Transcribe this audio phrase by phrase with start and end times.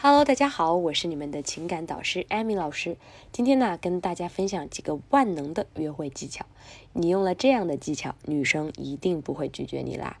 [0.00, 2.96] Hello，大家好，我是你们的情感导师艾米老师。
[3.32, 6.46] 今天呢，跟大家分享几个万能的约会技巧。
[6.92, 10.18] 你用了这样的技巧，女生一定不会拒绝你啦。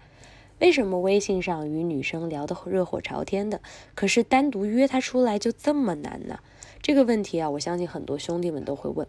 [0.58, 3.60] 为什么微信上与女生聊得热火朝天的，
[3.94, 6.40] 可是单独约她出来就这么难呢？
[6.82, 9.06] 这个问题啊，我相信很多兄弟们都会问。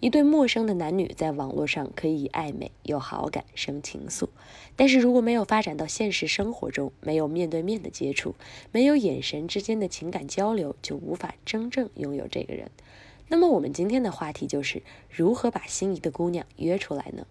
[0.00, 4.28] 一对陌生的男女在网络上可以暧昧、有好感、生情愫，
[4.76, 8.34] 但是如果没有发展到现实生活中，没有面对面的接触，
[8.72, 12.70] 没有眼神之间的情感交流，就无法真正拥有这个人。
[13.28, 17.26] 那么我们今天的话题就是如何把心仪的姑娘约出来呢？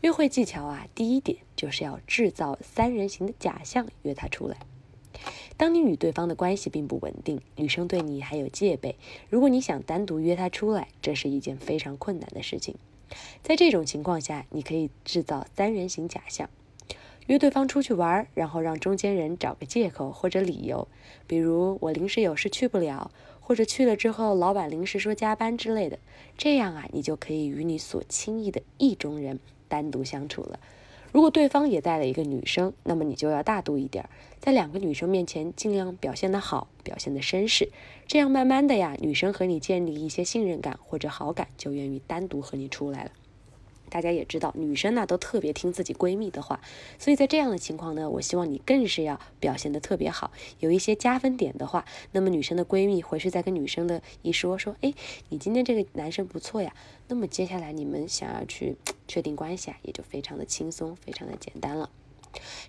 [0.00, 4.58] 约会技巧啊，第一点就是要制造三人行的假象，约她出来。
[5.56, 8.96] 当你与对方的关系并不稳定，女生对你还有戒备，
[9.30, 12.74] 如果你想单独约她出来，这是一件非常困难的事情。
[13.42, 16.50] 在这种情况下，你可以制造三人行假象，
[17.26, 20.88] 约对方出去玩，然后让中间人找个借口或者理由，
[21.28, 26.00] 比如我临时有事去不了，或者去了之后老板临时说加班之类的。
[26.36, 30.58] 这样啊，你就可以与你所轻易的意中人单独相处了。
[31.14, 34.08] 如果对方也带了一个女生，那么你就要大度一点，
[34.40, 37.70] 在两个女生面前尽量表现得好，表现的绅士，
[38.08, 43.12] 这样慢慢的呀，女生和你建立一些信任感或者好感，就愿意单独和你出来了。
[43.90, 46.60] 大家也知道，女生呢都特别听自己闺蜜的话，
[46.98, 54.92] 所以在这样的情况呢，我希望你更是要表现的特别好，有一些加分点的话，那么女生的闺蜜回去再跟女生的一说，说，哎，
[55.28, 56.74] 你今天这个男生不错呀，
[57.08, 61.90] 那么接下来你们想要去确定关系啊，也就非常的轻松，非常的简单了。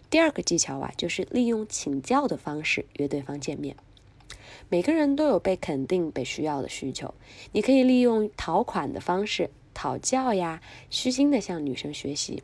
[0.10, 3.76] 第二个技巧啊，就是利用请教的方式约对方见面。
[4.70, 7.14] 每个人都有被肯定、被需要的需求，
[7.52, 9.50] 你可以利用讨款的方式。
[9.76, 12.42] 讨教呀，虚心的向女生学习，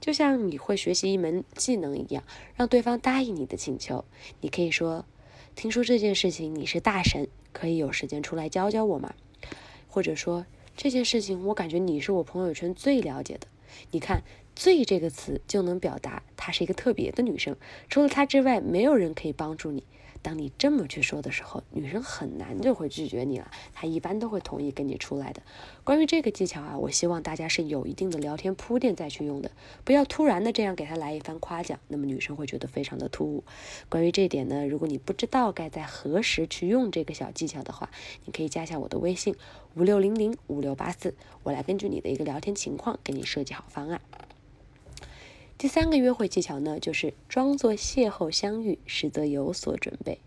[0.00, 2.24] 就像你会学习一门技能一样，
[2.56, 4.06] 让对方答应你的请求。
[4.40, 5.04] 你可以说
[5.54, 9.12] ：“听说这件事情你是大神，可以有时间出来教教我吗？”
[9.88, 10.46] 或者说
[10.76, 13.48] ：“这件事情我感觉你是我朋友圈最了解的。”
[13.90, 14.22] 你看
[14.54, 17.56] “最”这个词就能表达她是一个特别的女生，
[17.88, 19.84] 除了她之外，没有人可以帮助你。
[20.22, 25.42] 当你这么去说的时候，女生很难就会拒绝你了，她一般都会同意跟你出来的。
[25.82, 29.50] 关于这个技巧啊，我希望大家是有一定的聊天铺垫再去用的，
[29.84, 33.44] 不要突然的这样给她来一番夸奖，那么女生会觉得非常的突兀。
[33.88, 37.90] 关于这点呢，如果你不知道该在何时去用这个小技巧的话，
[38.26, 39.34] 你可以加下我的微信
[39.74, 44.00] 五六零零五六八四，我来根据你的一个聊天情况给你设计好方案。
[45.60, 50.18] 第三个约会技巧呢，就是装作邂逅相遇，实则有所准备。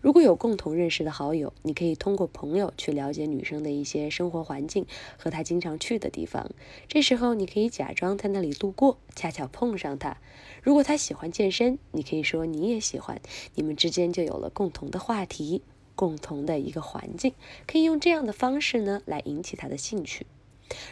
[0.00, 4.86] 如果有共同认识的好友，你可以通过朋友去了解女生的一些生活环境
[5.18, 6.52] 和她经常去的地方。
[6.86, 10.18] 这时候你可以假装在那里路过，恰巧碰上她。
[10.62, 13.20] 如果她喜欢健身，你可以说你也喜欢，
[13.56, 15.62] 你们之间就有了共同的话题，
[15.96, 17.34] 共同的一个环境，
[17.66, 20.26] 可以用这样的方式呢来引起她的兴趣。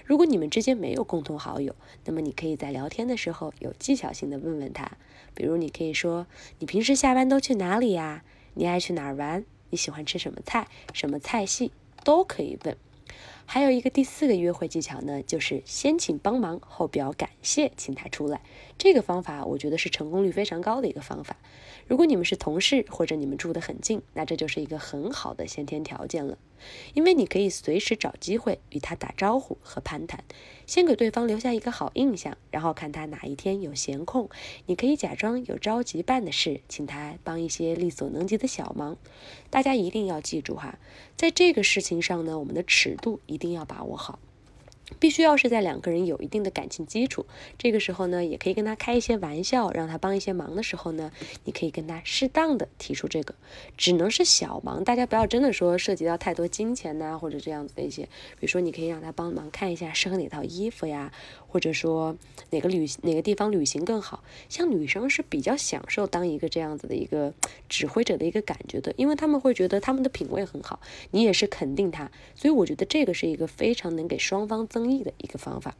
[0.05, 1.75] 如果你们之间没有共同好友，
[2.05, 4.93] 那么你可以在聊天的时候有技巧性的问问他，
[5.35, 6.27] 比如你可以说
[6.61, 8.23] ：“你平时下班都去哪里呀？
[8.55, 9.45] 你爱去哪儿玩？
[9.71, 10.69] 你喜欢吃什么菜？
[10.93, 11.73] 什么菜系
[12.05, 12.77] 都可以问。”
[13.47, 18.41] 还有一个第四个约会技巧呢，就是先请帮忙后表感谢，请他出来。
[18.79, 21.37] 这个方法我觉得是成功率非常高的一个方法。
[21.87, 26.39] 如果你们是同事或者你们住得很近，那这就是一个很好的先天条件了，
[26.95, 30.25] 因为你可以随时找机会与他打招呼和攀谈，
[30.67, 34.31] 先给对方留下一个好印象，然后看他哪一天有闲空，
[34.67, 38.97] 你可以假装有着急办的事，请他帮一些力所能及的小忙。
[39.51, 40.79] 大家一定要记住哈，
[41.17, 44.19] 在这个事情上呢，我们的尺度一定要把握好。
[45.01, 47.25] 必须要是在两个人有一定的感情基础，
[47.59, 51.11] 这个时候呢，也可以跟他开一些玩笑，让他帮一些忙的时候呢，
[51.45, 53.35] 你可以跟他适当的提出这个，
[53.79, 58.03] 只能是小忙，大家不要真的说涉及到太多金钱呐，或者这样子的一些，
[58.39, 61.11] 比如说你可以让他帮忙看一下适合哪套衣服呀，
[61.49, 62.15] 或者说
[62.55, 67.35] 哪个旅哪个地方旅行更好，像女生是比较享受当一个这样子的一个
[67.69, 70.79] 指挥者的一个感觉的，因为他们会觉得他们的品味很好，
[71.11, 75.75] 你也是肯定他，所以我觉得这个是一个非常能给双方增益的一个方法。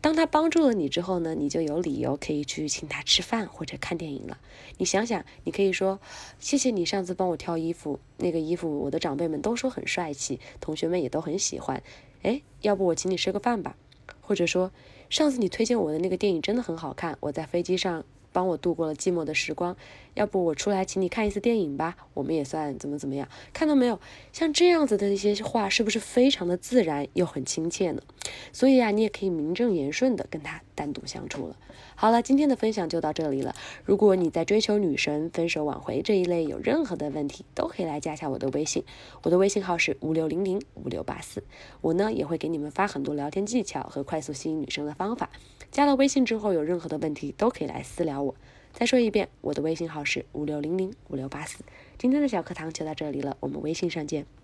[0.00, 4.38] 当他帮助了你之后呢，你就有理由可以去请他吃饭或者看电影了。
[4.78, 6.00] 你想想，你可以说
[6.38, 11.82] ：“谢谢你上次帮我挑衣服，那个衣服我的长辈们都说很帅气，同学们也都很喜欢。
[12.22, 13.76] 哎，要不我请你吃个饭吧？”
[14.22, 14.70] 或者说
[15.10, 19.74] ：“上次你推荐我的那个电影真的很好看，我在飞机上帮我度过了寂寞的时光。
[20.14, 23.28] 要不我出来请你看一次电影吧，我们也算怎么怎么样。
[23.52, 23.98] 看到没有？
[24.32, 28.02] 像这样子的一些话，是不是非常的自然又很亲切呢？
[28.52, 31.56] 所以啊，你也可以名正言顺的跟他单独相处了。
[31.94, 33.54] 好了，今天的分享就到这里了。
[33.84, 38.84] 如果你在追求女神、分手挽回这一类有任何的问题，都可以来加一下我的微信，
[39.22, 41.42] 我的微信号是五六零零五六八四。
[41.80, 45.30] 我呢也会给你们发很多聊天技巧和快速吸引女生的方法。
[45.70, 48.34] 加了微信之后，有任何的问题都可以来私聊我。
[48.72, 51.64] 再说一遍，我的微信号是五六零零五六八四。
[51.98, 54.37] 今天的小课堂就到这里了，我们微信上见。